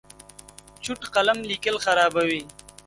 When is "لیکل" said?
1.49-1.75